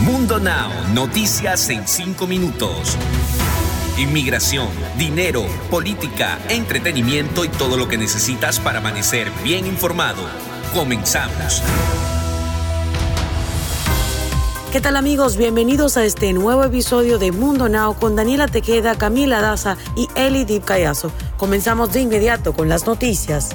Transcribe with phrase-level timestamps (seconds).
[0.00, 2.96] Mundo Now, noticias en 5 minutos.
[3.96, 4.66] Inmigración,
[4.98, 10.20] dinero, política, entretenimiento y todo lo que necesitas para amanecer bien informado.
[10.74, 11.62] Comenzamos.
[14.72, 15.36] ¿Qué tal amigos?
[15.36, 20.44] Bienvenidos a este nuevo episodio de Mundo Now con Daniela Tequeda, Camila Daza y Eli
[20.44, 21.12] Dip Callazo.
[21.36, 23.50] Comenzamos de inmediato con las noticias.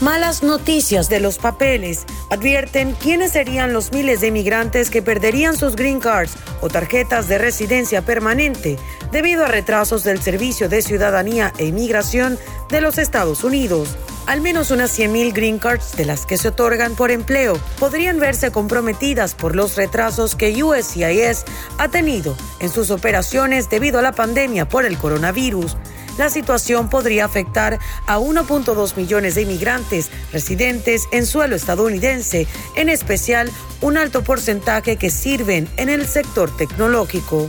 [0.00, 5.76] Malas noticias de los papeles advierten quiénes serían los miles de inmigrantes que perderían sus
[5.76, 6.32] green cards
[6.62, 8.78] o tarjetas de residencia permanente
[9.12, 12.38] debido a retrasos del Servicio de Ciudadanía e Inmigración
[12.70, 13.98] de los Estados Unidos.
[14.26, 18.50] Al menos unas 100.000 green cards de las que se otorgan por empleo podrían verse
[18.50, 21.44] comprometidas por los retrasos que USCIS
[21.76, 25.76] ha tenido en sus operaciones debido a la pandemia por el coronavirus
[26.20, 32.46] la situación podría afectar a 1.2 millones de inmigrantes residentes en suelo estadounidense,
[32.76, 37.48] en especial un alto porcentaje que sirven en el sector tecnológico.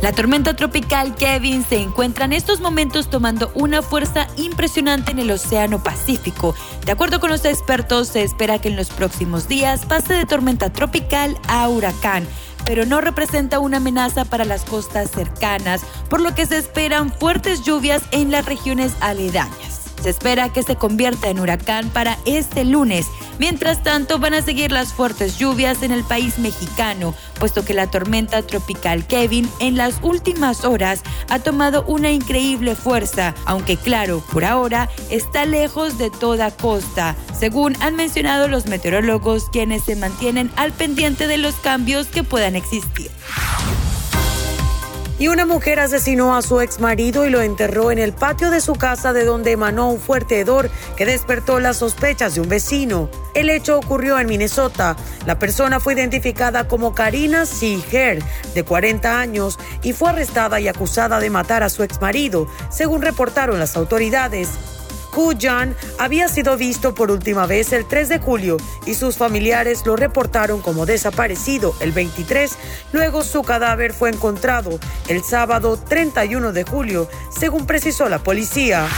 [0.00, 5.30] La tormenta tropical Kevin se encuentra en estos momentos tomando una fuerza impresionante en el
[5.30, 6.56] Océano Pacífico.
[6.86, 10.72] De acuerdo con los expertos, se espera que en los próximos días pase de tormenta
[10.72, 12.26] tropical a huracán
[12.66, 17.62] pero no representa una amenaza para las costas cercanas, por lo que se esperan fuertes
[17.62, 19.61] lluvias en las regiones aledañas.
[20.02, 23.06] Se espera que se convierta en huracán para este lunes.
[23.38, 27.90] Mientras tanto, van a seguir las fuertes lluvias en el país mexicano, puesto que la
[27.90, 34.44] tormenta tropical Kevin en las últimas horas ha tomado una increíble fuerza, aunque claro, por
[34.44, 40.72] ahora está lejos de toda costa, según han mencionado los meteorólogos quienes se mantienen al
[40.72, 43.10] pendiente de los cambios que puedan existir.
[45.18, 48.60] Y una mujer asesinó a su ex marido y lo enterró en el patio de
[48.60, 53.08] su casa de donde emanó un fuerte hedor que despertó las sospechas de un vecino.
[53.34, 54.96] El hecho ocurrió en Minnesota.
[55.26, 58.22] La persona fue identificada como Karina Seeger,
[58.54, 63.02] de 40 años, y fue arrestada y acusada de matar a su ex marido, según
[63.02, 64.48] reportaron las autoridades.
[65.38, 68.56] Jan había sido visto por última vez el 3 de julio
[68.86, 72.52] y sus familiares lo reportaron como desaparecido el 23.
[72.92, 74.78] Luego su cadáver fue encontrado
[75.08, 78.88] el sábado 31 de julio, según precisó la policía.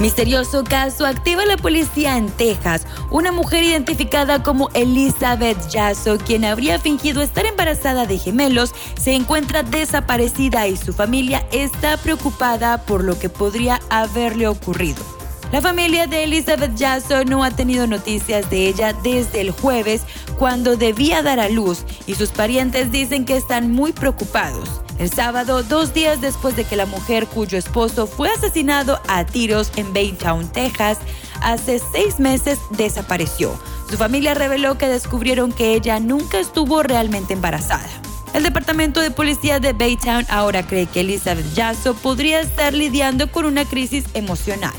[0.00, 2.86] Misterioso caso activa la policía en Texas.
[3.10, 9.64] Una mujer identificada como Elizabeth Yasso, quien habría fingido estar embarazada de gemelos, se encuentra
[9.64, 15.17] desaparecida y su familia está preocupada por lo que podría haberle ocurrido.
[15.50, 20.02] La familia de Elizabeth Yasso no ha tenido noticias de ella desde el jueves,
[20.38, 24.82] cuando debía dar a luz, y sus parientes dicen que están muy preocupados.
[24.98, 29.72] El sábado, dos días después de que la mujer cuyo esposo fue asesinado a tiros
[29.76, 30.98] en Baytown, Texas,
[31.40, 33.58] hace seis meses desapareció.
[33.88, 37.88] Su familia reveló que descubrieron que ella nunca estuvo realmente embarazada.
[38.34, 43.46] El departamento de policía de Baytown ahora cree que Elizabeth Yasso podría estar lidiando con
[43.46, 44.74] una crisis emocional.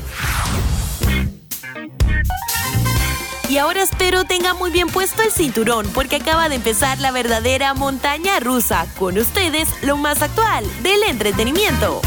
[3.50, 7.74] Y ahora espero tenga muy bien puesto el cinturón porque acaba de empezar la verdadera
[7.74, 8.86] montaña rusa.
[8.96, 12.00] Con ustedes, lo más actual del entretenimiento.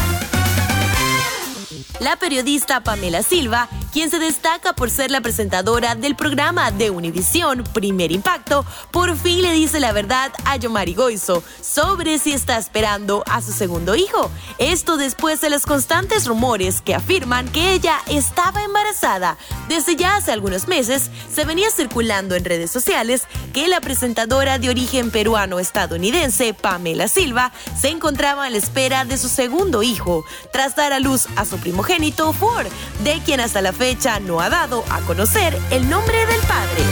[2.00, 7.62] La periodista Pamela Silva quien se destaca por ser la presentadora del programa de Univisión
[7.72, 13.22] Primer Impacto, por fin le dice la verdad a Yomari Goizo sobre si está esperando
[13.30, 14.32] a su segundo hijo.
[14.58, 19.36] Esto después de los constantes rumores que afirman que ella estaba embarazada.
[19.68, 24.70] Desde ya hace algunos meses se venía circulando en redes sociales que la presentadora de
[24.70, 30.92] origen peruano-estadounidense, Pamela Silva, se encontraba a la espera de su segundo hijo, tras dar
[30.92, 32.66] a luz a su primogénito Ford,
[33.04, 33.83] de quien hasta la fecha
[34.22, 36.82] no ha dado a conocer el nombre del padre.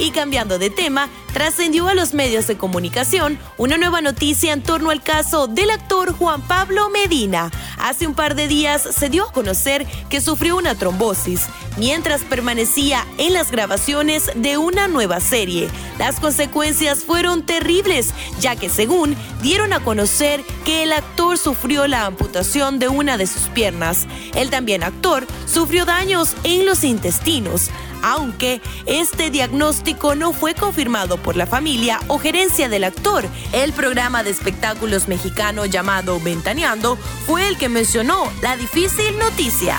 [0.00, 4.90] Y cambiando de tema, trascendió a los medios de comunicación una nueva noticia en torno
[4.90, 7.52] al caso del actor Juan Pablo Medina.
[7.78, 11.46] Hace un par de días se dio a conocer que sufrió una trombosis
[11.76, 15.68] mientras permanecía en las grabaciones de una nueva serie.
[15.96, 22.04] Las consecuencias fueron terribles, ya que según dieron a conocer que el actor sufrió la
[22.06, 24.08] amputación de una de sus piernas.
[24.34, 27.70] El también actor sufrió daños en los intestinos
[28.02, 33.22] aunque este diagnóstico no fue confirmado por la familia o gerencia del actor.
[33.52, 39.76] El programa de espectáculos mexicano llamado Ventaneando fue el que mencionó la difícil noticia.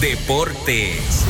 [0.00, 1.24] Deportes.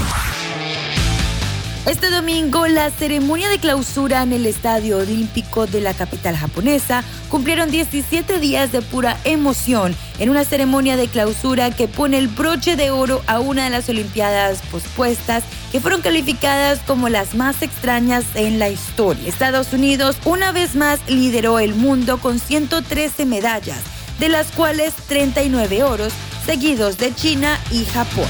[1.84, 7.73] Este domingo, la ceremonia de clausura en el Estadio Olímpico de la capital japonesa cumplieron
[7.73, 12.93] 17 días de pura emoción en una ceremonia de clausura que pone el broche de
[12.93, 15.43] oro a una de las Olimpiadas pospuestas
[15.73, 19.29] que fueron calificadas como las más extrañas en la historia.
[19.29, 23.81] Estados Unidos una vez más lideró el mundo con 113 medallas,
[24.20, 26.12] de las cuales 39 oros,
[26.46, 28.29] seguidos de China y Japón.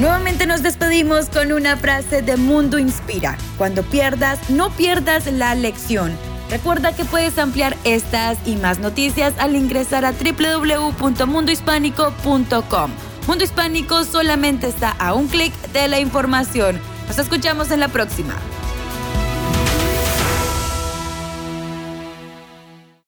[0.00, 3.36] Nuevamente nos despedimos con una frase de Mundo Inspira.
[3.58, 6.16] Cuando pierdas, no pierdas la lección.
[6.48, 12.90] Recuerda que puedes ampliar estas y más noticias al ingresar a www.mundohispánico.com.
[13.26, 16.80] Mundo Hispánico solamente está a un clic de la información.
[17.06, 18.36] Nos escuchamos en la próxima.